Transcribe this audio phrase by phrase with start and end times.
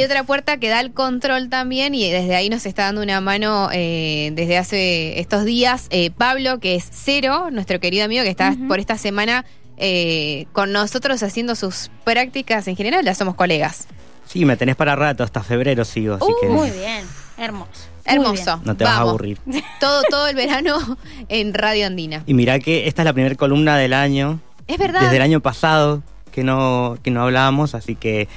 [0.00, 3.02] Y hay otra puerta que da al control también y desde ahí nos está dando
[3.02, 8.22] una mano eh, desde hace estos días eh, Pablo, que es Cero, nuestro querido amigo
[8.22, 9.44] que está por esta semana
[9.76, 13.88] eh, con nosotros haciendo sus prácticas en general, ya somos colegas.
[14.24, 16.48] Sí, me tenés para rato, hasta febrero sigo, así que...
[16.48, 17.04] Muy bien,
[17.36, 17.70] hermoso.
[18.06, 18.58] Hermoso.
[18.64, 19.38] No te vas a aburrir.
[19.80, 20.78] Todo, todo el verano
[21.28, 22.22] en Radio Andina.
[22.26, 24.40] Y mirá que esta es la primera columna del año.
[24.66, 25.02] Es verdad.
[25.02, 28.28] Desde el año pasado que no, que no hablábamos, así que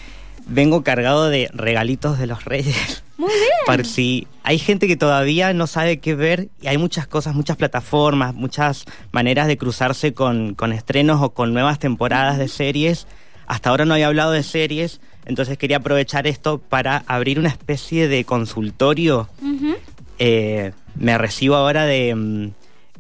[0.48, 3.04] vengo cargado de regalitos de los reyes.
[3.18, 3.44] Muy bien.
[3.66, 7.58] Para si hay gente que todavía no sabe qué ver y hay muchas cosas, muchas
[7.58, 13.08] plataformas, muchas maneras de cruzarse con, con estrenos o con nuevas temporadas de series.
[13.46, 18.08] Hasta ahora no había hablado de series, entonces quería aprovechar esto para abrir una especie
[18.08, 19.30] de consultorio.
[20.20, 22.48] Eh, me recibo ahora de mm,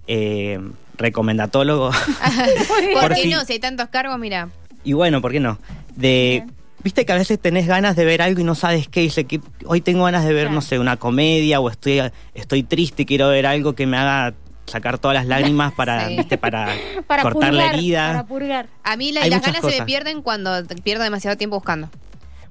[0.07, 0.59] eh,
[0.97, 1.91] recomendatólogo.
[2.94, 3.44] ¿Por Por qué si- no?
[3.45, 4.50] Si hay tantos cargos, mira.
[4.83, 5.59] Y bueno, ¿por qué no?
[5.95, 6.44] De,
[6.83, 9.01] Viste que a veces tenés ganas de ver algo y no sabes qué.
[9.01, 10.55] Dice que hoy tengo ganas de ver, Claro.
[10.55, 12.01] no sé, una comedia o estoy,
[12.33, 14.33] estoy triste y quiero ver algo que me haga
[14.65, 16.17] sacar todas las lágrimas para, Sí.
[16.17, 16.37] ¿viste?
[16.37, 16.67] para,
[17.07, 18.07] Para cortar la herida.
[18.07, 18.67] Para purgar.
[18.83, 20.51] A mí la- las ganas se me pierden cuando
[20.83, 21.89] pierdo demasiado tiempo buscando.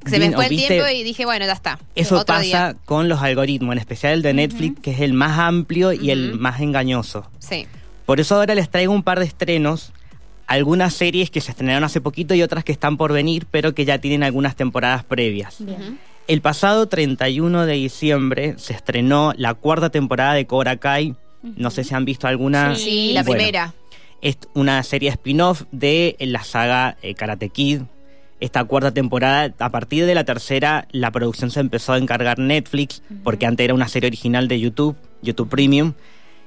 [0.07, 0.67] Se me fue el ¿viste?
[0.69, 1.79] tiempo y dije, bueno, ya está.
[1.95, 2.77] Eso Otro pasa día.
[2.87, 6.35] con los algoritmos, en especial el de Netflix, que es el más amplio y el
[6.41, 7.31] más engañoso.
[7.39, 7.69] Sí.
[8.05, 9.93] Por eso ahora les traigo un par de estrenos,
[10.53, 13.85] algunas series que se estrenaron hace poquito y otras que están por venir, pero que
[13.85, 15.57] ya tienen algunas temporadas previas.
[15.65, 15.99] Bien.
[16.29, 21.15] El pasado 31 de diciembre se estrenó la cuarta temporada de Cobra Kai.
[21.43, 22.75] No sé si han visto alguna.
[22.77, 22.83] Sí.
[22.83, 23.75] Sí, la Bueno, primera.
[24.21, 27.83] Es una serie spin-off de la saga eh, Karate Kid.
[28.39, 33.03] Esta cuarta temporada, a partir de la tercera, la producción se empezó a encargar Netflix,
[33.25, 35.95] porque antes era una serie original de YouTube, YouTube Premium.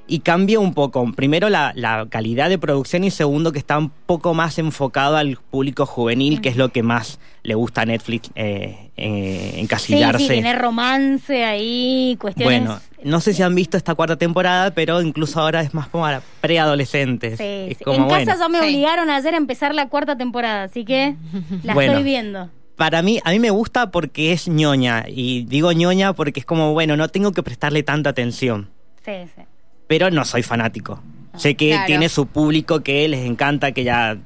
[0.08, 1.11] Y cambió un poco.
[1.14, 5.38] Primero, la, la calidad de producción y segundo, que está un poco más enfocado al
[5.38, 10.19] público juvenil, que es lo que más le gusta a Netflix eh, eh, encasillarse.
[10.19, 12.62] sí, tener romance ahí, cuestiones.
[12.62, 16.03] Bueno, no sé si han visto esta cuarta temporada, pero incluso ahora es más como
[16.03, 17.38] para preadolescentes.
[17.38, 17.84] Sí, Es sí.
[17.84, 18.66] como, en casa bueno, ya me Sí.
[18.66, 21.16] obligaron ayer a empezar la cuarta temporada, así que
[21.63, 21.94] la Bueno.
[21.94, 22.50] estoy viendo.
[22.75, 25.06] Para mí, a mí me gusta porque es ñoña.
[25.07, 28.69] Y digo ñoña porque es como, bueno, no tengo que prestarle tanta atención.
[29.03, 29.41] Sí, sí.
[29.88, 31.01] Pero no soy fanático.
[31.35, 31.85] Sé que Claro.
[31.85, 34.18] tiene su público que les encanta, que ya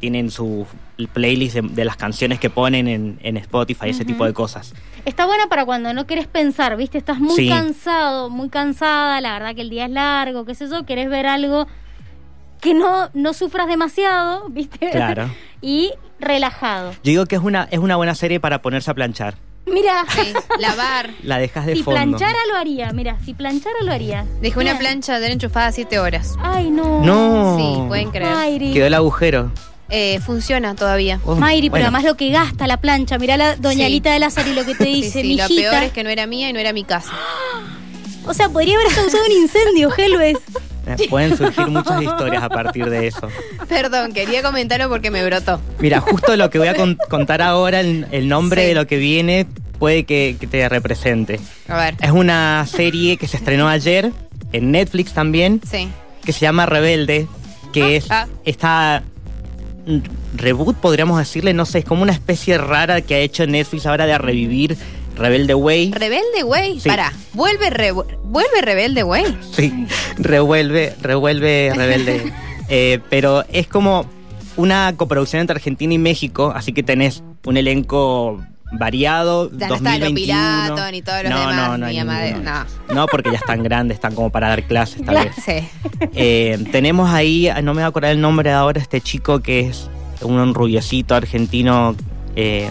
[0.00, 0.66] tienen su
[1.12, 4.72] playlist de, de las canciones que ponen en, en Spotify, ese tipo de cosas.
[5.04, 6.96] Está buena para cuando no querés pensar, ¿viste?
[6.96, 7.48] Estás muy Sí.
[7.48, 11.26] cansado, muy cansada, la verdad que el día es largo, qué sé yo, querés ver
[11.26, 11.66] algo
[12.62, 14.88] que no, no sufras demasiado, ¿viste?
[14.90, 15.28] Claro.
[15.60, 16.92] y relajado.
[16.92, 19.34] Yo digo que es una, es una buena serie para ponerse a planchar.
[19.66, 21.10] Mira, Sí, lavar.
[21.22, 22.00] La dejas de si fondo.
[22.00, 24.26] planchara lo haría, mira, si planchara lo haría.
[24.40, 26.34] Dejé una plancha de enchufada siete horas.
[26.42, 27.00] Ay, no.
[27.02, 27.56] No.
[27.58, 28.34] Sí, pueden creer.
[28.34, 28.72] Mayri.
[28.72, 29.50] Quedó el agujero.
[29.90, 31.20] Eh, funciona todavía.
[31.24, 33.92] Oh, Mayri, pero además lo que gasta la plancha, mirá la doña Sí.
[33.92, 36.10] Lita de Lázaro y lo que te Sí, dice, sí, lo peor es que no
[36.10, 37.12] era mía y no era mi casa.
[38.26, 40.38] O sea, podría haber causado un incendio, Helves.
[41.10, 43.28] Pueden surgir muchas historias a partir de eso.
[43.68, 45.60] Perdón, quería comentarlo porque me brotó.
[45.78, 48.68] Mira, justo lo que voy a con- contar ahora, el, el nombre Sí.
[48.68, 49.46] de lo que viene,
[49.78, 51.40] puede que, que te represente.
[51.68, 51.94] A ver.
[52.00, 54.12] Es una serie que se estrenó ayer,
[54.52, 55.88] en Netflix también, Sí.
[56.24, 57.26] que se llama Rebelde,
[57.72, 58.26] que es ah.
[58.44, 59.02] esta
[59.86, 59.98] mm,
[60.36, 64.06] reboot, podríamos decirle, no sé, es como una especie rara que ha hecho Netflix ahora
[64.06, 64.76] de revivir
[65.16, 65.92] Rebelde Way.
[65.92, 66.44] Rebelde.
[66.80, 66.88] Sí.
[66.88, 67.12] Pará.
[67.32, 69.24] Vuelve, re- vuelve rebelde, güey.
[69.52, 69.86] Sí,
[70.18, 72.32] revuelve, revuelve, rebelde.
[72.70, 74.06] Eh, pero es como
[74.56, 78.42] una coproducción entre Argentina y México, así que tenés un elenco
[78.72, 79.50] variado.
[79.52, 80.68] Ya no está 2021.
[80.70, 82.64] Lopilato ni todos los no, demás, No, no, ni ninguno.
[82.94, 85.34] no, porque ya están grandes, están como para dar clases tal vez.
[85.44, 85.68] Sí.
[86.14, 89.90] Eh, tenemos ahí, no me voy a acordar el nombre ahora, este chico que es
[90.22, 91.94] un rubiecito argentino.
[92.34, 92.70] eh,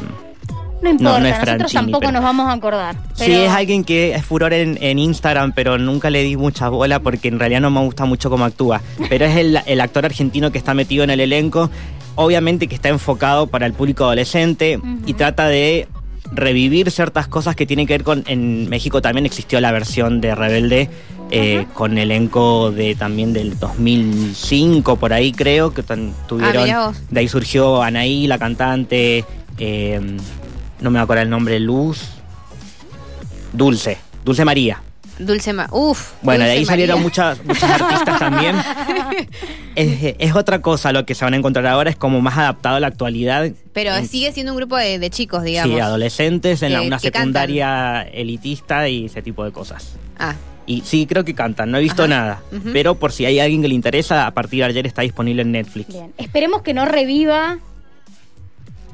[0.84, 2.96] No importa, no es nosotros Franchini, tampoco pero- nos vamos a acordar.
[3.14, 6.68] Sí, pero- es alguien que es furor en, en Instagram, pero nunca le di mucha
[6.70, 8.82] bola porque en realidad no me gusta mucho cómo actúa.
[9.10, 11.70] Pero es el, el actor argentino que está metido en el elenco,
[12.16, 15.88] obviamente que está enfocado para el público adolescente y trata de
[16.32, 18.24] revivir ciertas cosas que tienen que ver con...
[18.28, 20.90] En México también existió la versión de Rebelde
[21.32, 26.94] eh, con elenco de también del 2005, por ahí creo, que tan- tuvieron...
[27.10, 29.26] de ahí surgió Anaí, la cantante...
[29.60, 30.02] eh,
[30.84, 32.00] no me acuerdo el nombre, Luz...
[33.54, 34.82] Dulce, Dulce María.
[35.20, 35.68] Dulce Ma.
[35.72, 36.14] Uf.
[36.24, 37.04] Bueno, de ahí salieron María.
[37.04, 38.56] muchas, muchas artistas también.
[39.76, 42.76] Es, es otra cosa lo que se van a encontrar ahora, es como más adaptado
[42.76, 43.52] a la actualidad.
[43.74, 45.74] Pero En- sigue siendo un grupo de, de chicos, digamos.
[45.76, 49.94] Sí, adolescentes en la- una secundaria elitista y ese tipo de cosas.
[50.20, 50.36] Ah,
[50.68, 52.08] Y sí, creo que cantan, no he visto Ajá.
[52.10, 52.42] nada.
[52.72, 55.52] Pero por si hay alguien que le interesa, a partir de ayer está disponible en
[55.52, 55.88] Netflix.
[55.88, 56.14] Bien.
[56.20, 57.58] Esperemos que no reviva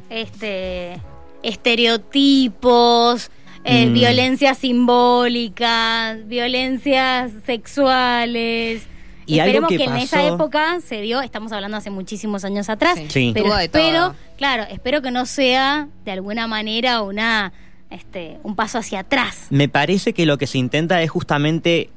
[0.10, 0.98] este
[1.44, 3.30] estereotipos,
[3.64, 3.94] eh, Mm.
[3.94, 8.84] violencia simbólica, violencias sexuales.
[9.26, 12.96] Y algo Esperemos que en esa época se dio, estamos hablando hace muchísimos años atrás,
[12.98, 13.06] Sí.
[13.10, 13.32] Sí.
[13.36, 14.16] pero todo.
[14.38, 17.54] claro, espero que no sea de alguna manera una
[17.92, 19.48] este un paso hacia atrás.
[19.52, 21.90] Me parece que lo que se intenta es justamente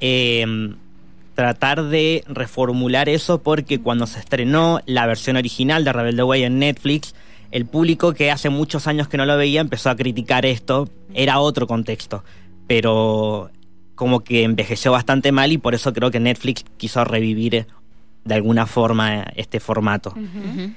[0.00, 0.44] eh,
[1.34, 6.58] tratar de reformular eso porque cuando se estrenó la versión original de Rebelde Way en
[6.58, 7.14] Netflix,
[7.50, 10.88] el público que hace muchos años que no lo veía empezó a criticar esto.
[11.14, 12.24] Era otro contexto,
[12.66, 13.50] pero
[13.94, 17.66] como que envejeció bastante mal y por eso creo que Netflix quiso revivir
[18.24, 20.14] de alguna forma este formato.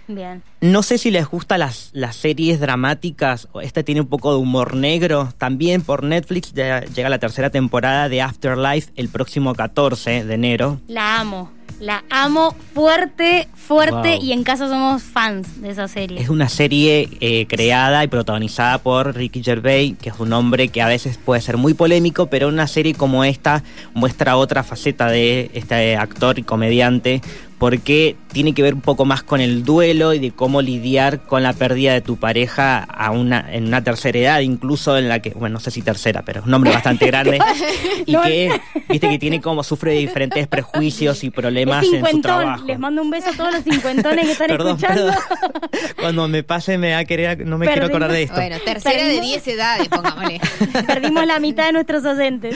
[0.07, 0.41] Bien.
[0.61, 3.49] No sé si les gustan las, las series dramáticas.
[3.61, 5.33] Esta tiene un poco de humor negro.
[5.37, 10.79] También por Netflix ya llega la tercera temporada de Afterlife el próximo 14 de enero.
[10.87, 11.51] La amo.
[11.81, 14.21] La amo fuerte, fuerte Wow.
[14.23, 16.21] y en casa somos fans de esa serie.
[16.21, 20.83] Es una serie eh, creada y protagonizada por Ricky Gervais, que es un hombre que
[20.83, 23.63] a veces puede ser muy polémico, pero una serie como esta
[23.95, 27.23] muestra otra faceta de este actor y comediante,
[27.61, 31.43] porque tiene que ver un poco más con el duelo y de cómo lidiar con
[31.43, 35.29] la pérdida de tu pareja a una, en una tercera edad, incluso en la que,
[35.29, 37.37] bueno, no sé si tercera, pero es un hombre bastante grande,
[38.07, 38.59] y que,
[38.89, 42.65] viste, que tiene como, sufre de diferentes prejuicios y problemas en su trabajo.
[42.65, 45.11] Les mando un beso a todos los cincuentones que están Perdón, escuchando.
[45.11, 45.91] perdón.
[45.99, 48.37] Cuando me pase me va a querer, no me quiero acordar de esto.
[48.37, 49.43] Bueno, tercera de Perdimos.
[49.43, 50.41] 10 edades, pongámosle.
[50.87, 52.55] Perdimos la mitad de nuestros oyentes.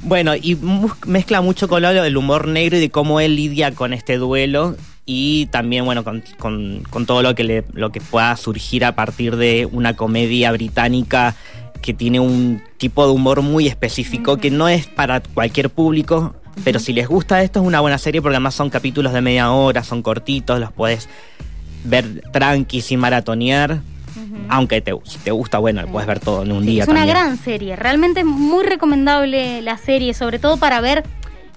[0.00, 0.56] Bueno, y
[1.06, 4.76] mezcla mucho con lo del humor negro y de cómo él lidia con este duelo
[5.04, 8.94] y también, bueno, con, con- con todo lo que, le, lo que pueda surgir a
[8.94, 11.34] partir de una comedia británica
[11.82, 16.34] que tiene un tipo de humor muy específico que no es para cualquier público,
[16.64, 19.50] pero si les gusta esto es una buena serie porque además son capítulos de media
[19.52, 21.08] hora, son cortitos, los puedes
[21.84, 23.80] ver tranqui sin maratonear.
[24.50, 26.88] Aunque te, si te gusta, bueno, lo puedes ver todo en un Sí, día es
[26.88, 27.16] una también.
[27.16, 27.76] gran serie.
[27.76, 31.04] Realmente es muy recomendable la serie, sobre todo para ver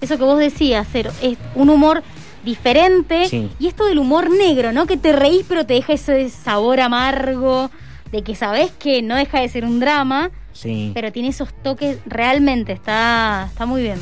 [0.00, 1.10] eso que vos decías, Cero.
[1.22, 2.02] Es un humor
[2.44, 3.28] diferente.
[3.28, 3.50] Sí.
[3.58, 4.86] Y esto del humor negro, ¿no?
[4.86, 7.70] Que te reís pero te deja ese sabor amargo,
[8.10, 10.90] de que sabés que no deja de ser un drama, Sí.
[10.94, 13.98] pero tiene esos toques, realmente está, está muy bien.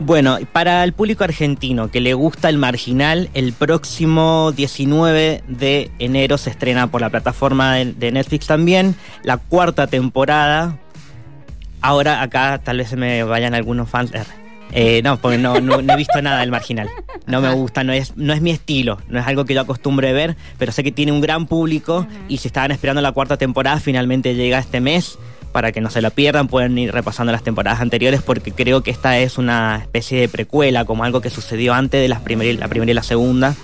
[0.00, 6.38] Bueno, para el público argentino que le gusta el marginal, el próximo 19 de enero
[6.38, 8.94] se estrena por la plataforma de, de Netflix también
[9.24, 10.78] la cuarta temporada.
[11.80, 14.12] Ahora acá tal vez se me vayan algunos fans.
[14.72, 16.88] Eh, no, porque no, he visto nada del marginal.
[17.26, 20.12] No me gusta, no es, no es mi estilo, no es algo que yo acostumbre
[20.12, 23.78] ver, pero sé que tiene un gran público y si estaban esperando la cuarta temporada,
[23.80, 25.18] finalmente llega este mes.
[25.52, 28.90] Para que no se la pierdan, pueden ir repasando las temporadas anteriores porque creo que
[28.90, 32.90] esta es una especie de precuela, como algo que sucedió antes de las la primera
[32.90, 33.54] y la segunda.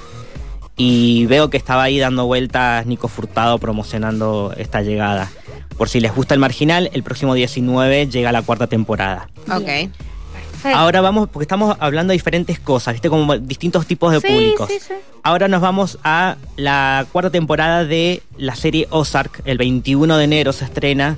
[0.76, 5.30] Y veo que estaba ahí dando vueltas Nico Furtado promocionando esta llegada.
[5.78, 9.30] Por si les gusta el marginal, el próximo 19 llega la cuarta temporada.
[9.50, 9.90] Ok.
[10.64, 13.08] Ahora vamos, porque estamos hablando de diferentes cosas, ¿viste?
[13.10, 14.68] Como distintos tipos de Sí, públicos.
[14.70, 14.94] sí, sí.
[15.22, 19.42] Ahora nos vamos a la cuarta temporada de la serie Ozark.
[19.44, 21.16] El 21 de enero se estrena.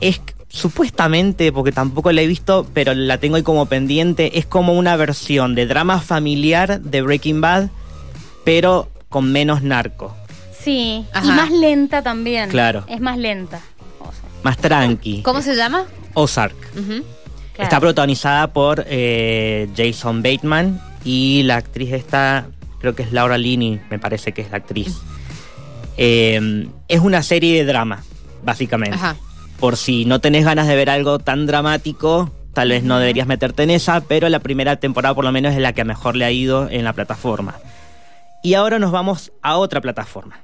[0.00, 4.72] Es supuestamente, porque tampoco la he visto, pero la tengo ahí como pendiente, es como
[4.74, 7.68] una versión de drama familiar de Breaking Bad,
[8.44, 10.14] pero con menos narco.
[10.58, 12.50] Sí, y más lenta también.
[12.50, 12.84] Claro.
[12.88, 13.60] Es más lenta.
[14.42, 15.22] Más tranqui.
[15.22, 15.84] ¿Cómo se llama?
[16.14, 16.56] Ozark.
[17.60, 17.64] Claro.
[17.64, 22.46] Está protagonizada por eh, Jason Bateman y la actriz esta,
[22.78, 24.98] creo que es Laura Linney, me parece que es la actriz.
[25.96, 28.02] Eh, es una serie de drama,
[28.42, 28.96] básicamente.
[28.96, 29.16] Ajá.
[29.58, 33.62] Por si no tenés ganas de ver algo tan dramático, tal vez no deberías meterte
[33.62, 36.30] en esa, pero la primera temporada por lo menos es la que mejor le ha
[36.30, 37.56] ido en la plataforma.
[38.42, 40.40] Y ahora nos vamos a otra plataforma.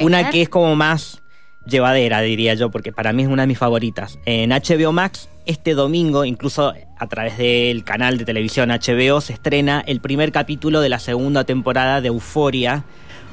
[0.00, 1.20] Una que es como más
[1.68, 4.18] llevadera, diría yo, porque para mí es una de mis favoritas.
[4.26, 9.82] En HBO Max, este domingo, incluso a través del canal de televisión HBO, se estrena
[9.86, 12.84] el primer capítulo de la segunda temporada de Euforia,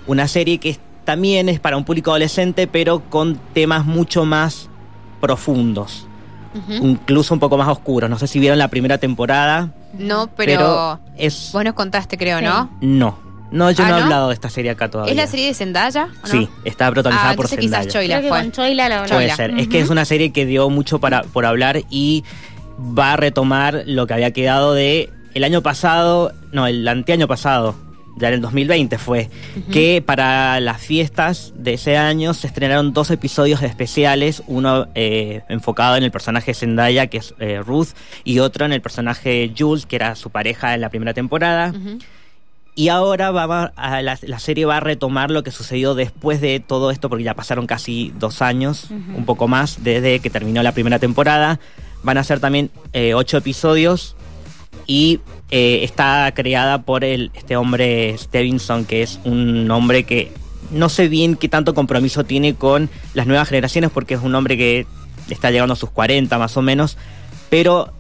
[0.07, 4.69] una serie que también es para un público adolescente, pero con temas mucho más
[5.21, 6.07] profundos,
[6.81, 8.09] incluso un poco más oscuros.
[8.09, 11.49] No sé si vieron la primera temporada, No, pero, pero, es...
[11.53, 12.45] vos nos contaste, creo, Sí.
[12.45, 12.69] ¿no?
[12.81, 13.19] No,
[13.51, 14.03] no, yo Ah, no he ¿no?
[14.05, 15.11] hablado de esta serie acá todavía.
[15.11, 16.05] ¿Es la serie de Zendaya?
[16.23, 16.31] ¿o no?
[16.31, 17.89] Sí, está protagonizada Ah, por quizás Zendaya.
[17.89, 18.39] Creo que fue.
[18.41, 19.51] con Choila la Puede ser.
[19.59, 22.23] Es que es una serie que dio mucho para, por hablar y
[22.77, 27.75] va a retomar lo que había quedado de el año pasado, no, el anteaño pasado,
[28.17, 29.29] ya en el 2020 fue,
[29.71, 35.97] que para las fiestas de ese año se estrenaron dos episodios especiales, uno eh, enfocado
[35.97, 37.89] en el personaje Zendaya, que es eh, Ruth,
[38.23, 41.73] y otro en el personaje Jules, que era su pareja en la primera temporada.
[41.75, 41.99] Ujú.
[42.77, 46.91] Y ahora va a, la, serie va a retomar lo que sucedió después de todo
[46.91, 50.99] esto, porque ya pasaron casi dos años, un poco más, desde que terminó la primera
[50.99, 51.61] temporada.
[52.03, 54.17] Van a ser también eh, ocho episodios
[54.85, 60.33] y eh, está creada por el, este hombre Stevenson, que es un hombre que
[60.69, 64.57] no sé bien qué tanto compromiso tiene con las nuevas generaciones, porque es un hombre
[64.57, 64.85] que
[65.29, 66.97] está llegando a sus 40 más o menos,
[67.49, 67.93] pero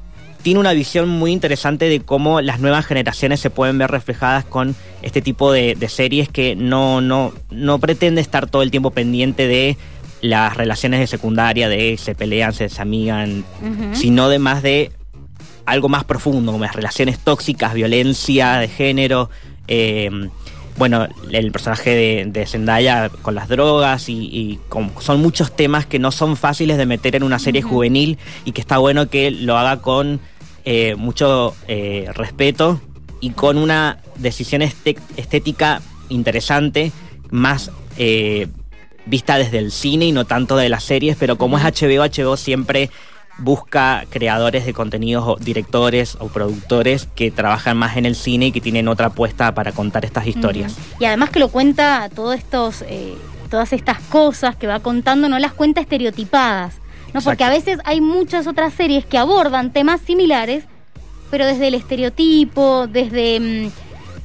[0.45, 4.75] tiene una visión muy interesante de cómo las nuevas generaciones se pueden ver reflejadas con
[5.01, 9.75] este tipo de, series que no, no, no pretende estar todo el tiempo pendiente de
[10.21, 13.43] las relaciones de secundaria, de se pelean, se desamigan,
[13.93, 14.91] sino de más de
[15.65, 19.31] algo más profundo, como las relaciones tóxicas, violencia de género,
[19.67, 20.29] eh,
[20.77, 24.59] bueno, el personaje de, Zendaya con las drogas y,
[24.99, 28.61] son muchos temas que no son fáciles de meter en una serie juvenil y que
[28.61, 30.19] está bueno que lo haga con
[30.67, 32.81] eh, mucho eh, respeto
[33.19, 35.79] y con una decisión estética
[36.09, 36.91] interesante,
[37.29, 38.47] más eh,
[39.05, 42.35] vista desde el cine y no tanto de las series, pero como es HBO, HBO
[42.35, 42.89] siempre
[43.37, 48.51] busca creadores de contenidos o directores o productores que trabajan más en el cine y
[48.51, 50.75] que tienen otra apuesta para contar estas historias.
[50.99, 52.83] Y además que lo cuenta todos estos,
[53.51, 56.81] todas estas cosas que va contando, no las cuenta estereotipadas
[57.15, 57.21] ¿no?
[57.21, 60.65] Porque a veces hay muchas otras series que abordan temas similares,
[61.31, 63.71] pero desde el estereotipo, desde mm,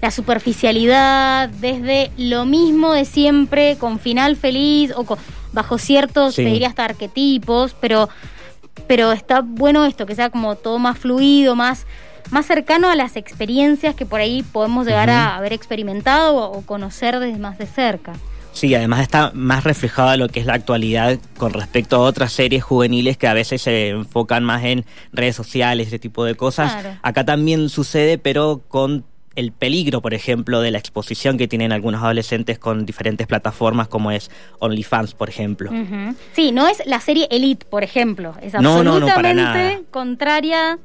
[0.02, 5.06] la superficialidad, desde lo mismo de siempre, con final feliz o
[5.52, 8.08] bajo ciertos, te diría hasta arquetipos, pero,
[8.88, 11.86] pero está bueno esto, que sea como todo más fluido, más
[12.30, 17.18] más cercano a las experiencias que por ahí podemos llegar a haber experimentado o conocer
[17.18, 18.12] desde más de cerca.
[18.60, 22.62] Sí, además está más reflejada lo que es la actualidad con respecto a otras series
[22.62, 26.76] juveniles que a veces se enfocan más en redes sociales, ese tipo de cosas.
[27.00, 32.02] Acá también sucede, pero con el peligro, por ejemplo, de la exposición que tienen algunos
[32.02, 35.70] adolescentes con diferentes plataformas como es OnlyFans, por ejemplo.
[36.34, 38.34] Sí, no es la serie Elite, por ejemplo.
[38.42, 40.78] Es absolutamente contraria.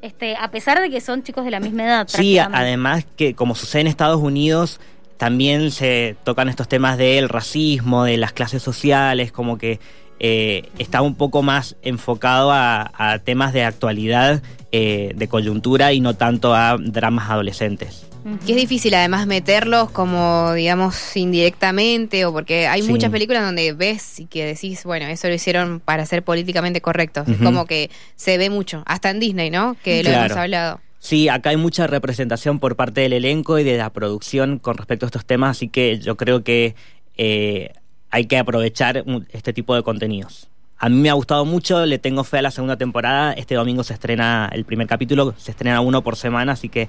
[0.00, 2.08] Este, a pesar de que son chicos de la misma edad.
[2.08, 4.80] Sí, además que como sucede en Estados Unidos,
[5.16, 9.78] también se tocan estos temas del racismo, de las clases sociales, como que
[10.24, 16.14] eh, está un poco más enfocado a, temas de actualidad, eh, de coyuntura y no
[16.14, 18.06] tanto a dramas adolescentes.
[18.46, 24.20] Que es difícil además meterlos como, digamos, indirectamente o porque hay muchas películas donde ves
[24.20, 27.26] y que decís, bueno, eso lo hicieron para ser políticamente correctos.
[27.42, 29.76] Como que se ve mucho, hasta en Disney, ¿no?
[29.82, 30.80] Que lo hemos hablado.
[31.02, 35.04] Sí, acá hay mucha representación por parte del elenco y de la producción con respecto
[35.04, 36.76] a estos temas, así que yo creo que
[37.16, 37.72] eh,
[38.12, 40.48] hay que aprovechar este tipo de contenidos.
[40.78, 43.32] A mí me ha gustado mucho, le tengo fe a la segunda temporada.
[43.32, 46.88] Este domingo se estrena el primer capítulo, se estrena uno por semana, así que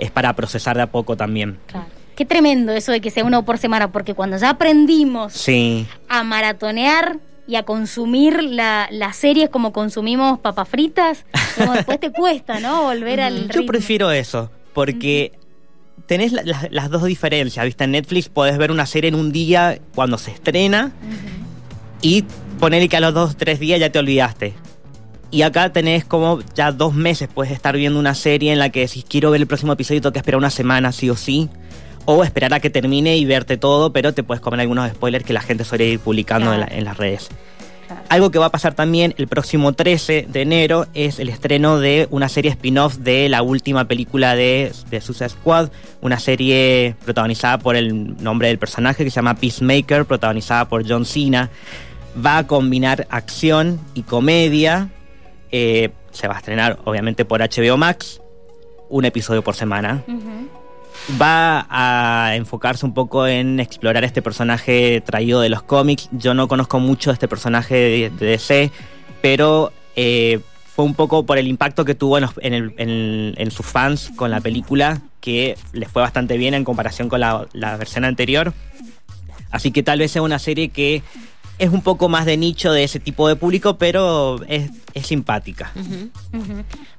[0.00, 1.56] es para procesar de a poco también.
[1.68, 1.86] Claro.
[2.16, 5.48] Qué tremendo eso de que sea uno por semana, porque cuando ya aprendimos
[6.08, 11.24] a maratonear y a consumir la, las series como consumimos papas fritas,
[11.56, 12.84] como después te cuesta, ¿no?
[12.84, 15.32] Volver al Yo prefiero eso, porque
[16.06, 17.84] tenés las dos diferencias, ¿viste?
[17.84, 20.92] En Netflix podés ver una serie en un día cuando se estrena
[22.02, 22.24] y
[22.58, 24.54] ponerle que a los dos, tres días ya te olvidaste.
[25.30, 28.86] Y acá tenés como ya dos meses puedes estar viendo una serie en la que
[28.86, 31.48] si quiero ver el próximo episodio tengo que esperar una semana sí o sí.
[32.06, 35.32] O esperar a que termine y verte todo, pero te puedes comer algunos spoilers que
[35.32, 37.30] la gente suele ir publicando en, las redes.
[38.08, 42.06] Algo que va a pasar también el próximo 13 de enero es el estreno de
[42.10, 45.70] una serie spin-off de la última película de, de Suicide Squad,
[46.02, 51.06] una serie protagonizada por el nombre del personaje que se llama Peacemaker, protagonizada por John
[51.06, 51.50] Cena.
[52.24, 54.90] Va a combinar acción y comedia.
[55.50, 58.20] Eh, se va a estrenar obviamente por HBO Max,
[58.88, 60.04] un episodio por semana
[61.20, 66.08] va a enfocarse un poco en explorar este personaje traído de los cómics.
[66.12, 68.70] Yo no conozco mucho este personaje de, DC,
[69.20, 70.40] pero eh,
[70.74, 75.56] fue un poco por el impacto que tuvo en, sus fans con la película, que
[75.72, 77.46] les fue bastante bien en comparación con la,
[77.78, 78.52] versión anterior.
[79.50, 81.02] Así que tal vez sea una serie que
[81.58, 84.70] es un poco más de nicho de ese tipo de público, pero es,
[85.02, 85.72] simpática.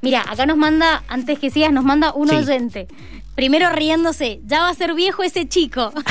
[0.01, 2.87] Mira, acá nos manda, antes que sigas, nos manda un oyente.
[3.35, 5.91] Primero riéndose, ya va a ser viejo ese chico.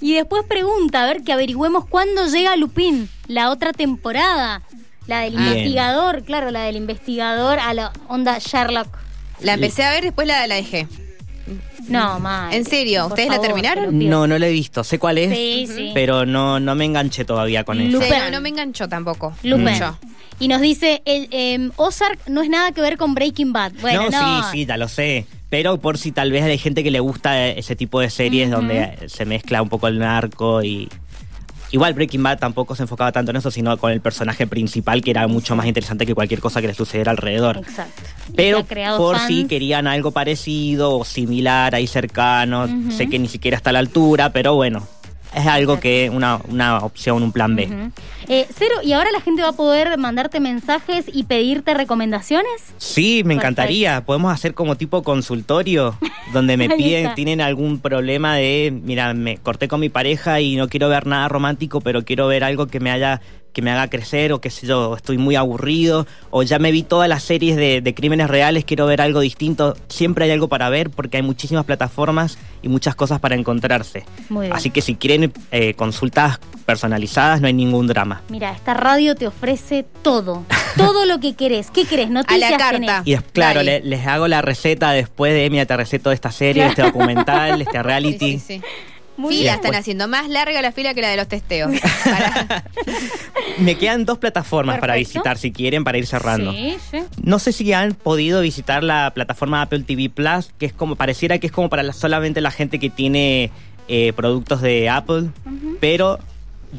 [0.00, 4.62] Y después pregunta, a ver, que averigüemos cuándo llega Lupin, la otra temporada.
[5.08, 8.88] La del investigador, claro, la del investigador a la onda Sherlock.
[9.40, 10.86] La empecé a ver, después la, la dejé.
[11.88, 12.54] No, más.
[12.54, 13.06] ¿En serio?
[13.06, 13.98] ¿Ustedes la terminaron?
[13.98, 14.84] No, no la he visto.
[14.84, 15.90] Sé cuál es, sí, sí.
[15.94, 17.98] pero no, no me enganché todavía con eso.
[17.98, 19.34] no, no, me enganchó tampoco.
[19.42, 19.68] Lupin.
[20.40, 23.72] Y nos dice, el, em, Ozark no es nada que ver con Breaking Bad.
[23.80, 25.26] Bueno, no, sí, sí, ya lo sé.
[25.50, 29.08] pero por si tal vez hay gente que le gusta ese tipo de series donde
[29.08, 30.88] se mezcla un poco el narco y...
[31.70, 35.10] Igual Breaking Bad tampoco se enfocaba tanto en eso, sino con el personaje principal, que
[35.10, 37.58] era mucho más interesante que cualquier cosa que le sucediera alrededor.
[37.58, 38.02] Exacto.
[38.34, 38.64] Pero
[38.96, 39.28] por fans.
[39.28, 43.78] si querían algo parecido o similar ahí cercano, sé que ni siquiera está a la
[43.80, 44.86] altura, pero bueno,
[45.38, 47.68] es algo que una, una opción, un plan B.
[48.28, 52.50] Eh, Cero, ¿y ahora la gente va a poder mandarte mensajes y pedirte recomendaciones?
[52.76, 53.40] Sí, me Perfecto.
[53.40, 54.04] encantaría.
[54.04, 55.96] Podemos hacer como tipo consultorio,
[56.32, 57.14] donde me piden, está.
[57.14, 61.28] tienen algún problema de, mira, me corté con mi pareja y no quiero ver nada
[61.28, 63.20] romántico, pero quiero ver algo que me haya
[63.58, 66.84] que me haga crecer o qué sé yo, estoy muy aburrido o ya me vi
[66.84, 69.76] todas las series de, de crímenes reales, quiero ver algo distinto.
[69.88, 74.04] Siempre hay algo para ver porque hay muchísimas plataformas y muchas cosas para encontrarse.
[74.28, 74.56] Muy bien.
[74.56, 78.22] Así que si quieren eh, consultas personalizadas, no hay ningún drama.
[78.28, 80.44] Mira, esta radio te ofrece todo.
[80.76, 81.72] Todo lo que querés.
[81.72, 82.08] ¿Qué querés?
[82.10, 82.70] Noticias carta.
[82.70, 82.92] tenés.
[83.06, 86.64] Y es, claro, le- les hago la receta después de, mira, te receto esta serie,
[86.68, 88.38] este documental, este reality.
[88.38, 88.62] Sí, sí, sí.
[89.18, 89.54] Muy fila bien.
[89.56, 91.70] están haciendo más larga la fila que la de los testeos.
[92.04, 92.64] Para-
[93.58, 96.52] Me quedan dos plataformas para visitar si quieren para ir cerrando.
[96.52, 96.98] Sí, sí.
[97.22, 101.38] No sé si han podido visitar la plataforma Apple TV Plus, que es como pareciera
[101.38, 103.50] que es como para la- solamente la gente que tiene
[103.88, 105.30] eh, productos de Apple,
[105.80, 106.18] pero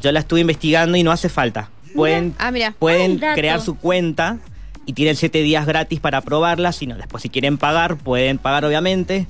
[0.00, 1.70] yo la estuve investigando y no hace falta.
[1.94, 2.72] Pueden, Ah, mira.
[2.78, 4.38] pueden crear su cuenta
[4.86, 6.72] y tienen siete días gratis para probarla.
[6.72, 9.26] Si no, después si quieren pagar, pueden pagar obviamente,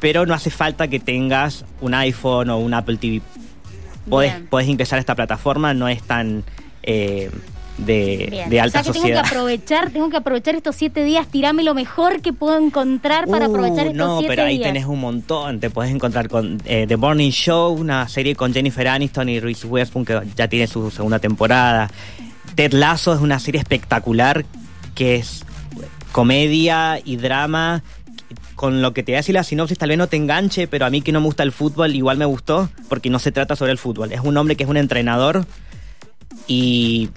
[0.00, 3.20] pero no hace falta que tengas un iPhone o un Apple TV.
[4.08, 4.46] Puedes, Bien.
[4.48, 6.44] puedes ingresar a esta plataforma, no es tan
[6.84, 7.30] eh,
[7.78, 9.22] de, de alta o sea que sociedad.
[9.22, 13.26] tengo que aprovechar, tengo que aprovechar estos siete días, tirame lo mejor que puedo encontrar
[13.26, 14.68] para Uh, aprovechar estos no, siete pero ahí días.
[14.68, 15.58] tenés un montón.
[15.60, 19.66] Te puedes encontrar con eh, The Morning Show, una serie con Jennifer Aniston y Reese
[19.66, 21.90] Witherspoon que ya tiene su segunda temporada.
[22.54, 24.44] Ted Lasso es una serie espectacular
[24.94, 25.44] que es
[26.12, 27.82] comedia y drama.
[28.54, 30.90] Con lo que te a decir la sinopsis tal vez no te enganche, pero a
[30.90, 33.72] mí que no me gusta el fútbol igual me gustó porque no se trata sobre
[33.72, 34.12] el fútbol.
[34.12, 35.46] Es un hombre que es un entrenador
[36.48, 37.08] y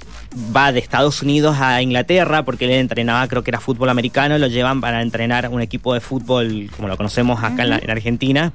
[0.56, 4.40] va de Estados Unidos a Inglaterra porque él entrenaba, creo que era fútbol americano, y
[4.40, 7.90] lo llevan para entrenar un equipo de fútbol como lo conocemos acá en, la- en
[7.90, 8.54] Argentina.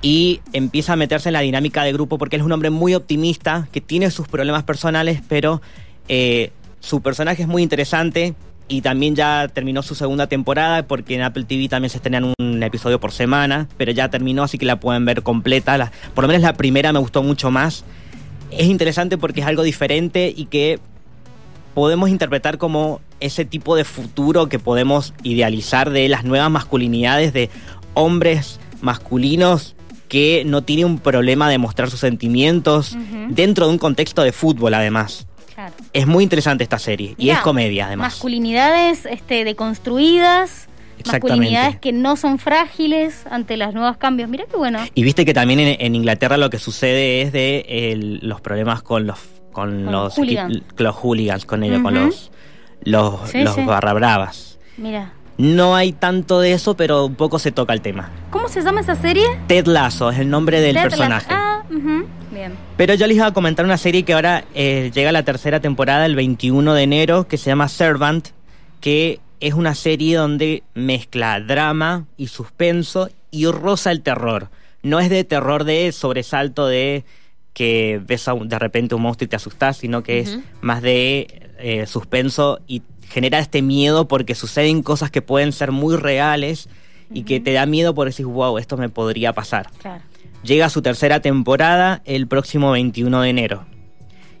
[0.00, 2.94] Y empieza a meterse en la dinámica de grupo porque él es un hombre muy
[2.94, 5.62] optimista, que tiene sus problemas personales, pero
[6.08, 8.34] eh, su personaje es muy interesante
[8.72, 12.62] y también ya terminó su segunda temporada porque en Apple TV también se estrenan un
[12.62, 15.76] episodio por semana, pero ya terminó, así que la pueden ver completa.
[15.76, 17.84] La- por lo menos la primera me gustó mucho más.
[18.50, 20.78] Es interesante porque es algo diferente y que
[21.74, 27.50] podemos interpretar como ese tipo de futuro que podemos idealizar de las nuevas masculinidades de
[27.94, 29.74] hombres masculinos
[30.08, 32.96] que no tienen un problema de mostrar sus sentimientos
[33.28, 35.26] dentro de un contexto de fútbol además.
[35.70, 35.74] Claro.
[35.92, 38.12] Es muy interesante esta serie y es comedia además.
[38.14, 40.68] Masculinidades este, deconstruidas,
[41.06, 44.28] masculinidades que no son frágiles ante los nuevos cambios.
[44.28, 44.78] Mira qué bueno.
[44.94, 48.82] Y viste que también en, en Inglaterra lo que sucede es de el- los problemas
[48.82, 49.18] con los
[49.52, 50.62] con, Con los hooligans.
[50.78, 52.30] los hooligans con ellos, con los
[52.84, 53.62] los, Sí, los sí.
[53.64, 54.58] barra bravas.
[54.78, 55.12] Mira.
[55.38, 58.10] No hay tanto de eso, pero un poco se toca el tema.
[58.30, 59.24] ¿Cómo se llama esa serie?
[59.46, 61.26] Ted Lasso es el nombre del Ted personaje.
[61.30, 61.62] Ah.
[62.48, 62.58] Bien.
[62.76, 65.60] Pero yo les iba a comentar una serie que ahora eh, llega a la tercera
[65.60, 68.28] temporada el 21 de enero, que se llama Servant,
[68.80, 74.48] que es una serie donde mezcla drama y suspenso y roza el terror.
[74.82, 77.04] No es de terror de sobresalto de
[77.52, 80.80] que ves a un- de repente un monstruo y te asustas, sino que es más
[80.82, 86.68] de eh, suspenso y genera este miedo porque suceden cosas que pueden ser muy reales
[87.12, 89.68] y que te da miedo por decir, wow, esto me podría pasar.
[89.78, 90.02] Claro.
[90.42, 93.64] Llega a su tercera temporada el próximo 21 de enero.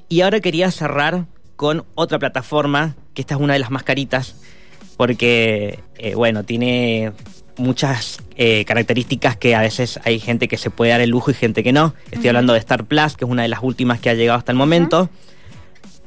[0.08, 4.34] Y ahora quería cerrar con otra plataforma, que esta es una de las más caritas,
[4.96, 7.12] porque, eh, bueno, tiene
[7.56, 11.34] muchas eh, características que a veces hay gente que se puede dar el lujo y
[11.34, 11.94] gente que no.
[12.10, 14.50] Estoy hablando de Star Plus, que es una de las últimas que ha llegado hasta
[14.50, 15.08] el momento.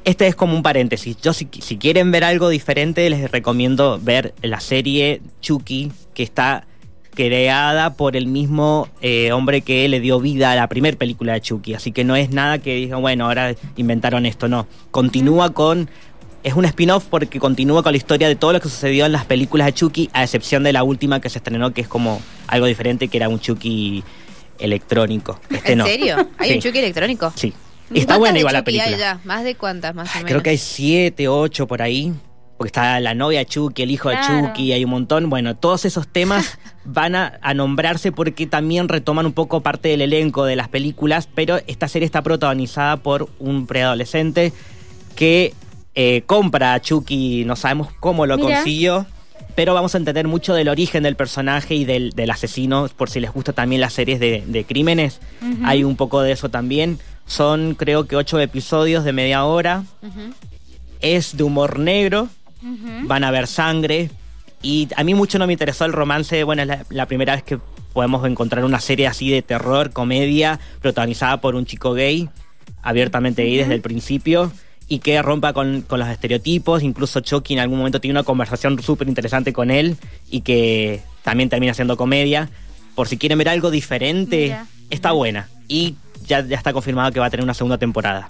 [0.04, 1.16] Este es como un paréntesis.
[1.22, 6.66] Yo si, si quieren ver algo diferente, les recomiendo ver la serie Chucky, que está
[7.16, 11.40] creada por el mismo eh, hombre que le dio vida a la primera película de
[11.40, 11.74] Chucky.
[11.74, 14.46] Así que no es nada que digan, bueno, ahora inventaron esto.
[14.46, 14.68] No.
[14.92, 15.90] Continúa con.
[16.44, 19.24] Es un spin-off porque continúa con la historia de todo lo que sucedió en las
[19.24, 22.66] películas de Chucky, a excepción de la última que se estrenó, que es como algo
[22.66, 24.04] diferente, que era un Chucky
[24.60, 25.40] electrónico.
[25.50, 25.86] Este ¿En no.
[25.86, 26.16] serio?
[26.38, 26.54] ¿Hay Sí.
[26.56, 27.32] un Chucky electrónico?
[27.34, 27.52] Sí.
[27.92, 28.96] ¿Y Está buena igual la hay película.
[28.96, 29.20] ya?
[29.24, 30.28] ¿Más de cuántas, más o menos?
[30.30, 32.12] Creo que hay siete, ocho por ahí.
[32.56, 34.34] Porque está la novia de Chucky, el hijo Claro.
[34.34, 35.28] de Chucky, hay un montón.
[35.28, 40.00] Bueno, todos esos temas van a, a nombrarse porque también retoman un poco parte del
[40.02, 44.52] elenco de las películas, pero esta serie está protagonizada por un preadolescente
[45.14, 45.52] que
[45.94, 48.56] eh, compra a Chucky, no sabemos cómo lo Mira.
[48.56, 49.06] consiguió,
[49.54, 53.20] pero vamos a entender mucho del origen del personaje y del, del asesino, por si
[53.20, 55.20] les gusta también las series de, de crímenes.
[55.64, 56.98] Hay un poco de eso también.
[57.26, 59.84] Son creo que ocho episodios de media hora.
[61.00, 62.28] Es de humor negro.
[62.62, 64.10] Van a ver sangre.
[64.62, 66.42] Y a mí mucho no me interesó el romance.
[66.44, 67.58] Bueno, es la, la primera vez que
[67.92, 72.28] podemos encontrar una serie así de terror, comedia, protagonizada por un chico gay,
[72.82, 74.52] abiertamente gay desde el principio
[74.88, 76.82] y que rompa con, con los estereotipos.
[76.82, 79.96] Incluso Chucky en algún momento tiene una conversación súper interesante con él
[80.30, 82.50] y que también termina siendo comedia.
[82.94, 84.56] Por si quieren ver algo diferente,
[84.90, 85.48] está buena.
[85.68, 88.28] Y ya, ya está confirmado que va a tener una segunda temporada.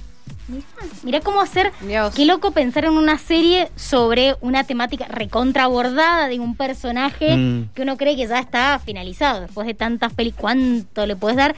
[1.03, 1.73] Mirá cómo hacer,
[2.15, 7.69] qué loco pensar en una serie sobre una temática recontra abordada de un personaje Mm.
[7.75, 10.41] que uno cree que ya está finalizado después de tantas películas.
[10.41, 11.57] ¿Cuánto le puedes dar?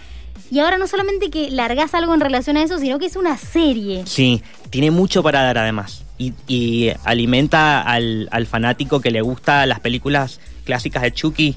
[0.50, 3.36] Y ahora no solamente que largas algo en relación a eso, sino que es una
[3.36, 4.04] serie.
[4.06, 6.04] Sí, tiene mucho para dar además.
[6.16, 11.54] Y, y alimenta al, al fanático que le gusta las películas clásicas de Chucky.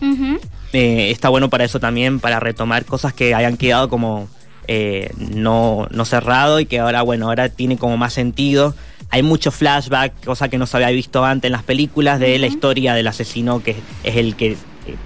[0.74, 4.28] Eh, está bueno para eso también, para retomar cosas que hayan quedado como
[4.68, 8.76] eh, no, no cerrado y que ahora, bueno, ahora tiene como más sentido.
[9.10, 12.48] Hay mucho flashback, cosa que no se había visto antes en las películas, de la
[12.48, 14.58] historia del asesino que es el que eh,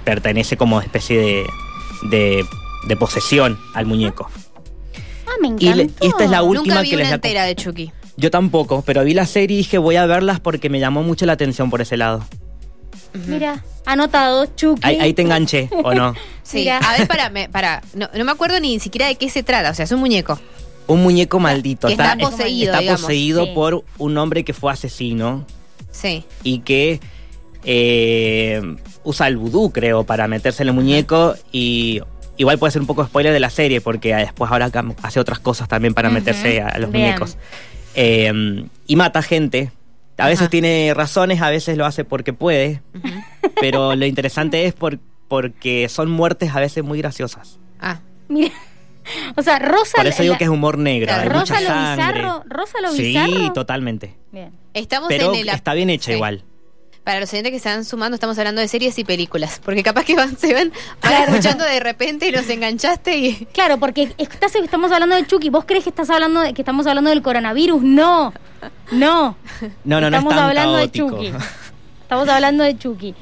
[0.04, 1.44] pertenece como especie de,
[2.10, 2.46] de,
[2.88, 4.30] de posesión al muñeco.
[5.28, 6.06] Ah, me Y, le- encantó.
[6.06, 7.92] y esta es la última Nunca vi que les una entera de Chucky.
[8.18, 11.26] Yo tampoco, pero vi la serie y dije voy a verlas porque me llamó mucho
[11.26, 12.24] la atención por ese lado.
[13.28, 14.82] Mira, anotado, Chucky.
[14.84, 16.14] Ahí, ahí te enganché, ¿o no?
[16.44, 16.78] Sí, Mira.
[16.78, 17.82] a ver, para, me, para.
[17.96, 19.72] No, no me acuerdo ni siquiera de qué se trata.
[19.72, 20.40] O sea, es un muñeco.
[20.86, 21.88] Un muñeco maldito.
[21.88, 23.02] Que está es- poseído, está digamos.
[23.02, 23.52] poseído Sí.
[23.56, 25.46] por un hombre que fue asesino
[25.92, 26.24] Sí.
[26.44, 27.00] y que
[27.64, 28.62] eh,
[29.04, 32.02] usa el vudú, creo, para meterse en el muñeco y
[32.38, 34.70] igual puede ser un poco spoiler de la serie porque después ahora
[35.02, 37.06] hace otras cosas también para meterse a, a los bien.
[37.06, 37.38] muñecos.
[37.96, 39.72] Eh, y mata gente.
[40.18, 40.50] A veces Ajá.
[40.50, 42.82] tiene razones, a veces lo hace porque puede,
[43.60, 47.60] pero lo interesante es por, porque son muertes a veces muy graciosas.
[47.80, 48.00] Ah.
[48.30, 48.54] Mira.
[49.36, 49.98] O sea, Rosa.
[49.98, 51.08] Por eso digo la- que es humor negro.
[51.08, 52.22] Claro, hay Rosa mucha lo sangre.
[52.22, 52.44] bizarro.
[52.48, 53.54] Rosa lo Sí, bizarro.
[53.54, 54.16] totalmente.
[54.32, 54.52] Bien.
[54.74, 55.50] Estamos Pero en el.
[55.50, 56.14] está bien hecha Sí.
[56.14, 56.44] igual.
[57.06, 59.62] Para los oyentes que se van sumando, estamos hablando de series y películas.
[59.64, 60.74] Porque capaz que van, se van,
[61.30, 63.48] escuchando de repente y los enganchaste y.
[63.54, 65.52] Claro, porque estás, estamos hablando de Chucky.
[65.52, 67.84] ¿Vos crees que estás hablando de, que estamos hablando del coronavirus?
[67.84, 68.34] No.
[68.92, 69.38] No.
[69.84, 71.06] No, no, no es estamos tan hablando caótico.
[71.06, 71.46] de Chucky.
[72.02, 73.16] Estamos hablando de Chucky.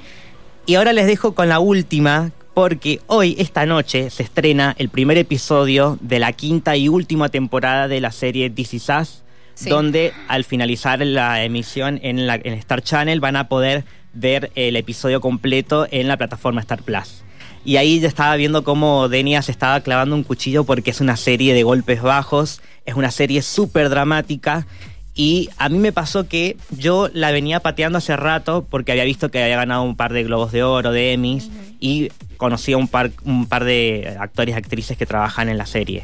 [0.66, 5.18] Y ahora les dejo con la última, porque hoy, esta noche, se estrena el primer
[5.18, 9.23] episodio de la quinta y última temporada de la serie This Is Us,
[9.56, 9.70] Sí.
[9.70, 14.76] donde al finalizar la emisión en, la, en Star Channel van a poder ver el
[14.76, 17.24] episodio completo en la plataforma Star Plus.
[17.66, 21.16] Y ahí ya estaba viendo cómo Denia se estaba clavando un cuchillo porque es una
[21.16, 24.68] serie de golpes bajos, es una serie súper dramática.
[25.16, 29.30] Y a mí me pasó que yo la venía pateando hace rato porque había visto
[29.30, 33.12] que había ganado un par de Globos de Oro, de Emmys, y conocía un par,
[33.24, 36.04] un par de actores y actrices que trabajan en la serie.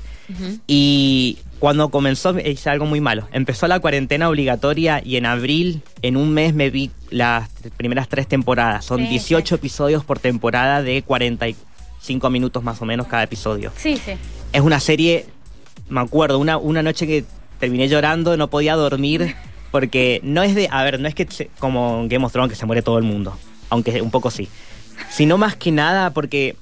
[0.67, 3.27] Y cuando comenzó, hice algo muy malo.
[3.31, 8.27] Empezó la cuarentena obligatoria y en abril, en un mes, me vi las primeras tres
[8.27, 8.85] temporadas.
[8.85, 13.71] Son Sí, 18 episodios por temporada de 45 minutos más o menos cada episodio.
[13.75, 14.11] Sí, sí.
[14.53, 15.25] Es una serie,
[15.89, 17.25] me acuerdo, una, una noche que
[17.59, 19.35] terminé llorando, no podía dormir,
[19.71, 22.55] porque no es de, a ver, no es que se- como Game of Thrones que
[22.57, 23.37] se muere todo el mundo,
[23.69, 24.47] aunque un poco sí,
[25.11, 26.55] sino más que nada porque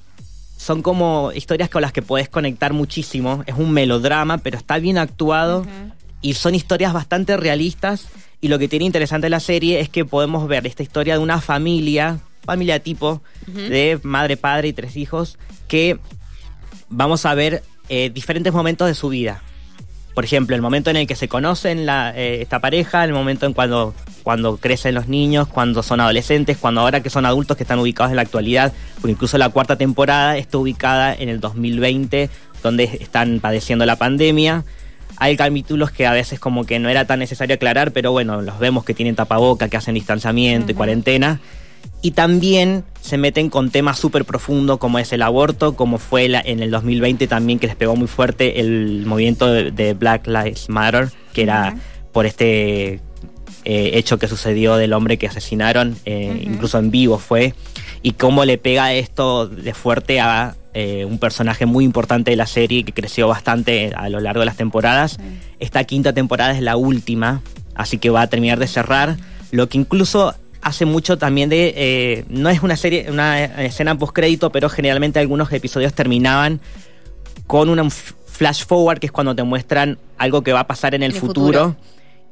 [0.58, 4.98] son como historias con las que puedes conectar muchísimo, es un melodrama, pero está bien
[4.98, 5.64] actuado
[6.20, 8.08] y son historias bastante realistas.
[8.40, 11.40] Y lo que tiene interesante la serie es que podemos ver esta historia de una
[11.40, 15.98] familia, familia tipo, de madre, padre y tres hijos, que
[16.88, 19.42] vamos a ver eh, diferentes momentos de su vida.
[20.14, 23.46] Por ejemplo, el momento en el que se conocen la, eh, esta pareja, el momento
[23.46, 23.94] en cuando,
[24.28, 28.10] cuando crecen los niños, cuando son adolescentes, cuando ahora que son adultos que están ubicados
[28.10, 32.28] en la actualidad, porque incluso la cuarta temporada está ubicada en el 2020,
[32.62, 34.64] donde están padeciendo la pandemia.
[35.16, 38.58] Hay capítulos que a veces como que no era tan necesario aclarar, pero bueno, los
[38.58, 41.40] vemos que tienen tapaboca, que hacen distanciamiento y cuarentena.
[42.02, 46.42] Y también se meten con temas súper profundos como es el aborto, como fue la-
[46.44, 50.68] en el 2020 también que les pegó muy fuerte el movimiento de, de Black Lives
[50.68, 51.76] Matter, que era
[52.12, 53.00] por este
[53.70, 57.52] eh, hecho que sucedió del hombre que asesinaron, eh, incluso en vivo fue,
[58.02, 62.46] y cómo le pega esto de fuerte a eh, un personaje muy importante de la
[62.46, 65.18] serie que creció bastante a lo largo de las temporadas.
[65.60, 67.42] Esta quinta temporada es la última,
[67.74, 69.18] así que va a terminar de cerrar,
[69.50, 74.12] lo que incluso hace mucho también de eh, no es una serie una escena post
[74.12, 76.60] crédito pero generalmente algunos episodios terminaban
[77.46, 81.04] con un flash forward que es cuando te muestran algo que va a pasar en
[81.04, 81.76] el En el futuro, futuro.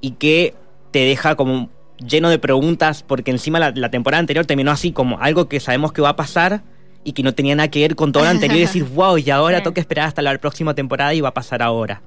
[0.01, 0.55] y que
[0.91, 1.69] te deja como
[1.99, 5.93] lleno de preguntas, porque encima la, la temporada anterior terminó así, como algo que sabemos
[5.93, 6.63] que va a pasar
[7.05, 9.31] y que no tenía nada que ver con todo lo anterior y decir, wow, y
[9.31, 9.63] ahora Sí.
[9.65, 12.03] tengo que esperar hasta la próxima temporada y va a pasar ahora.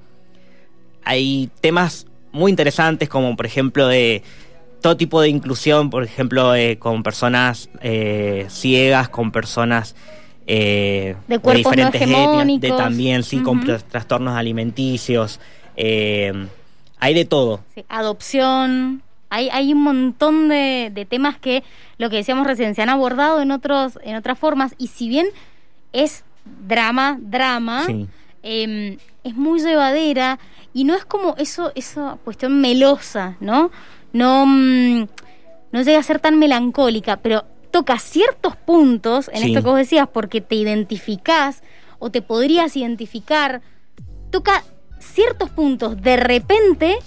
[1.04, 4.22] Hay temas muy interesantes como por ejemplo de
[4.80, 9.94] todo tipo de inclusión, por ejemplo, eh, con personas eh, ciegas, con personas
[10.46, 15.38] eh, De cuerpos no diferentes etnias, de también, sí, con trastornos alimenticios.
[17.00, 17.60] Hay de todo.
[17.74, 19.02] Sí, adopción.
[19.30, 21.62] Hay, hay un montón de, de temas que,
[21.98, 24.74] lo que decíamos recién, se han abordado en, otros, en otras formas.
[24.76, 25.26] Y si bien
[25.92, 26.24] es
[26.66, 28.06] drama, drama, Sí.
[28.42, 30.38] eh, es muy llevadera
[30.72, 33.70] y no es como eso, esa cuestión melosa, ¿no?
[34.12, 35.06] No, mm,
[35.72, 39.48] no llega a ser tan melancólica, pero toca ciertos puntos en Sí.
[39.48, 41.62] esto que vos decías, porque te identificás
[42.00, 43.60] o te podrías identificar,
[44.32, 44.64] toca
[45.10, 46.98] ciertos puntos de repente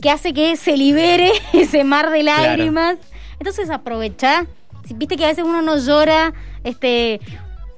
[0.00, 2.42] que hace que se libere ese mar de Claro.
[2.42, 2.96] lágrimas.
[3.38, 4.46] Entonces aprovecha.
[4.86, 6.32] Si viste que a veces uno no llora,
[6.64, 7.20] este,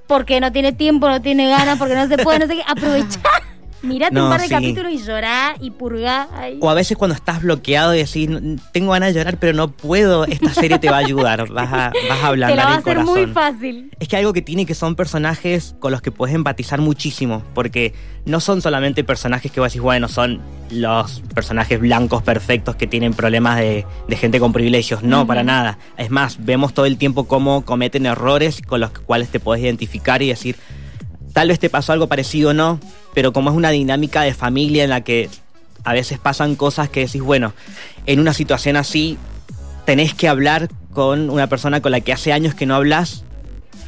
[0.06, 3.20] porque no tiene tiempo, no tiene ganas, porque no se puede, no sé qué, aprovecha.
[3.82, 4.52] Mirate No, un par de sí.
[4.54, 6.28] capítulos y llorá y purgá.
[6.60, 8.40] O a veces cuando estás bloqueado y decís, "No-
[8.72, 11.92] tengo ganas de llorar, pero no puedo, esta serie te va a ayudar, vas a,
[12.08, 13.14] vas a Te ablandar la va a hacer corazón.
[13.24, 13.90] muy fácil.
[13.98, 17.94] Es que algo que tiene que son personajes con los que puedes empatizar muchísimo, porque
[18.26, 20.40] no son solamente personajes que vos decís, bueno, son
[20.70, 25.02] los personajes blancos perfectos que tienen problemas de, de gente con privilegios.
[25.02, 25.78] No, para nada.
[25.96, 30.22] Es más, vemos todo el tiempo cómo cometen errores con los cuales te puedes identificar
[30.22, 30.56] y decir,
[31.32, 32.80] tal vez te pasó algo parecido o no,
[33.14, 35.28] pero como es una dinámica de familia en la que
[35.84, 37.54] a veces pasan cosas que decís, bueno,
[38.06, 39.18] en una situación así
[39.84, 43.24] tenés que hablar con una persona con la que hace años que no hablas.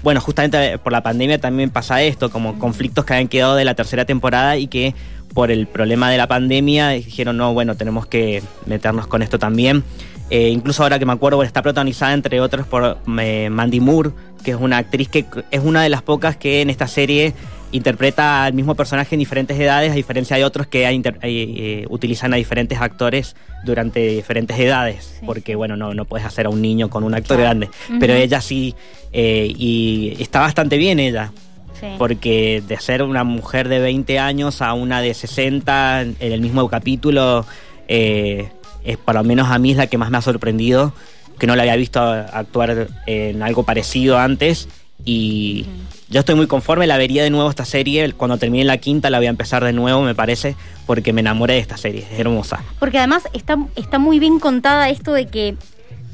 [0.02, 3.74] Bueno, justamente por la pandemia también pasa esto, como conflictos que habían quedado de la
[3.74, 4.94] tercera temporada y que
[5.32, 9.84] por el problema de la pandemia dijeron, no, bueno, tenemos que meternos con esto también.
[10.30, 14.10] Eh, incluso ahora que me acuerdo, está protagonizada entre otros por eh, Mandy Moore,
[14.42, 17.34] que es una actriz que es una de las pocas que en esta serie
[17.70, 22.36] interpreta al mismo personaje en diferentes edades, a diferencia de otros que eh, utilizan a
[22.36, 25.26] diferentes actores durante diferentes edades, Sí.
[25.26, 27.42] porque bueno, no, no puedes hacer a un niño con un actor Claro.
[27.58, 27.68] grande,
[28.00, 28.74] pero ella sí,
[29.12, 31.32] y está bastante bien ella,
[31.80, 31.86] Sí.
[31.98, 36.68] porque de ser una mujer de 20 años a una de 60 en el mismo
[36.68, 37.44] capítulo,
[37.88, 38.48] eh,
[38.84, 40.92] es por lo menos a mí es la que más me ha sorprendido,
[41.38, 44.68] que no la había visto actuar en algo parecido antes
[45.04, 45.66] y
[46.08, 49.18] yo estoy muy conforme, la vería de nuevo esta serie, cuando termine la quinta la
[49.18, 52.62] voy a empezar de nuevo me parece, porque me enamoré de esta serie, es hermosa.
[52.78, 55.56] Porque además está, está muy bien contada esto de que,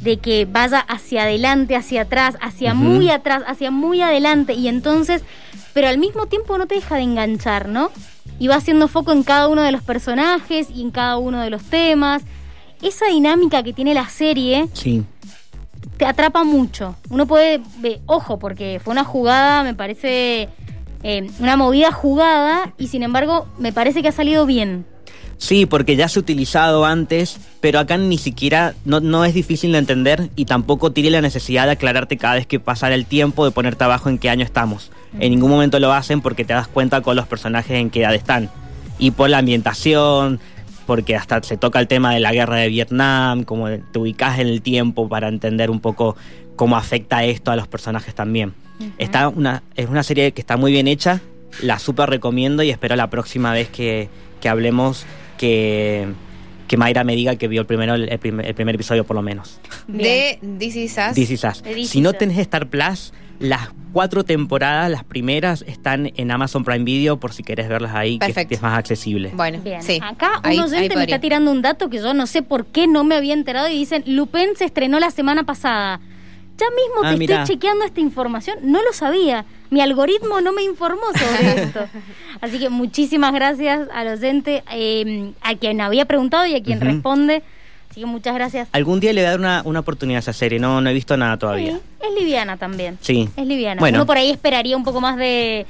[0.00, 4.54] de que vaya hacia adelante, hacia atrás, hacia muy atrás, hacia muy adelante.
[4.54, 5.22] Y entonces,
[5.74, 7.90] pero al mismo tiempo no te deja de enganchar, ¿no?
[8.38, 11.50] Y va haciendo foco en cada uno de los personajes y en cada uno de
[11.50, 12.22] los temas.
[12.82, 15.04] Esa dinámica que tiene la serie Sí.
[15.96, 16.94] te atrapa mucho.
[17.10, 20.48] Uno puede, ve, ojo, porque fue una jugada, me parece,
[21.02, 24.84] eh, una movida jugada y sin embargo me parece que ha salido bien.
[25.40, 29.70] Sí, porque ya se ha utilizado antes, pero acá ni siquiera no, no es difícil
[29.70, 33.44] de entender y tampoco tiene la necesidad de aclararte cada vez que pasara el tiempo
[33.44, 34.90] de ponerte abajo en qué año estamos.
[35.20, 38.14] En ningún momento lo hacen porque te das cuenta con los personajes en qué edad
[38.16, 38.50] están.
[38.98, 40.40] Y por la ambientación,
[40.88, 44.46] porque hasta se toca el tema de la guerra de Vietnam, como te ubicas en
[44.46, 46.16] el tiempo para entender un poco
[46.56, 48.54] cómo afecta esto a los personajes también.
[48.96, 51.20] Está una, es una serie que está muy bien hecha,
[51.60, 54.08] la súper recomiendo y espero la próxima vez que,
[54.40, 55.04] que hablemos
[55.36, 56.08] que,
[56.66, 59.20] que Mayra me diga que vio el, primero, el, primer, el primer episodio por lo
[59.20, 59.60] menos.
[59.88, 61.14] De This Is Us.
[61.14, 61.62] This Is Us.
[61.62, 66.84] This Si no tenés Star Plus, las cuatro temporadas, las primeras, están en Amazon Prime
[66.84, 69.30] Video por si querés verlas ahí, que es más accesible.
[69.34, 69.98] Bueno, Bien, sí.
[70.02, 71.14] acá Ahí- un ahí oyente me podría.
[71.16, 73.72] está tirando un dato que yo no sé por qué no me había enterado y
[73.78, 76.00] dicen, Lupin se estrenó la semana pasada.
[76.58, 77.42] Ya mismo Ah, te mirá.
[77.42, 79.44] estoy chequeando esta información, no lo sabía.
[79.70, 81.80] Mi algoritmo no me informó sobre esto.
[82.40, 87.42] Así que muchísimas gracias al oyente, eh, a quien había preguntado y a quien responde.
[87.90, 88.68] Así que muchas gracias.
[88.72, 90.92] Algún día le voy a dar una, una oportunidad a esa serie, no, no he
[90.94, 91.72] visto nada todavía.
[91.72, 92.98] Sí, es liviana también.
[93.00, 93.28] Sí.
[93.36, 93.80] Es liviana.
[93.80, 93.98] Bueno.
[93.98, 95.66] Uno por ahí esperaría un poco más de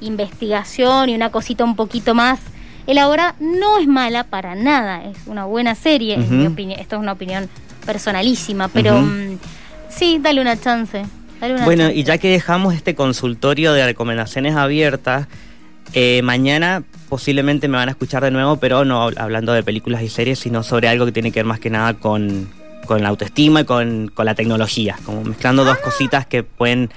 [0.00, 2.40] investigación y una cosita un poquito más
[2.86, 3.34] elaborada.
[3.40, 6.34] No es mala para nada, es una buena serie, en Ujú.
[6.34, 6.78] mi opinión.
[6.80, 7.48] Esto es una opinión
[7.86, 9.38] personalísima, pero mm,
[9.88, 11.04] sí, dale una chance.
[11.40, 11.96] Dale una Bueno, chance.
[11.98, 15.26] y ya que dejamos este consultorio de recomendaciones abiertas,
[15.94, 20.08] eh, mañana posiblemente me van a escuchar de nuevo, pero no hablando de películas y
[20.08, 22.48] series, sino sobre algo que tiene que ver más que nada con,
[22.86, 25.66] con la autoestima y con, con la tecnología, como mezclando Ah.
[25.66, 26.90] dos cositas que pueden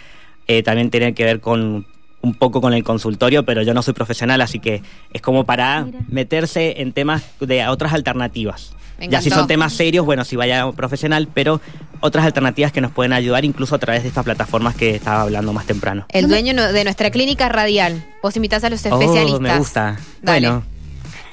[0.48, 1.86] eh, también tener que ver con
[2.22, 4.82] un poco con el consultorio, pero yo no soy profesional, así que
[5.14, 6.00] es como para Mira.
[6.08, 8.74] meterse en temas de otras alternativas.
[9.10, 11.60] Ya si son temas serios, bueno, si vaya un profesional, pero
[12.00, 15.52] otras alternativas que nos pueden ayudar incluso a través de estas plataformas que estaba hablando
[15.54, 16.06] más temprano.
[16.10, 18.04] El dueño de nuestra clínica radial.
[18.24, 19.42] Vos invitás a los Oh, especialistas.
[19.42, 19.98] me gusta.
[20.22, 20.48] Dale.
[20.50, 20.64] Bueno,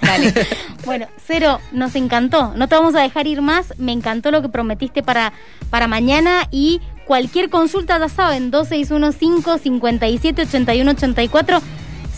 [0.01, 0.33] Dale.
[0.85, 2.53] Bueno, Cero, nos encantó.
[2.57, 3.72] No te vamos a dejar ir más.
[3.79, 5.33] Me encantó lo que prometiste para,
[5.70, 11.62] para mañana y cualquier consulta, ya saben, 2615 57 81 84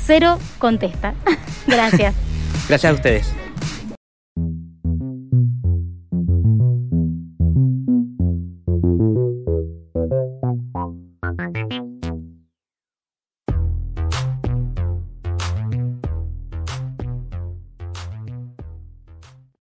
[0.06, 1.12] Cero contesta.
[1.66, 2.14] Gracias.
[2.68, 3.26] gracias a ustedes.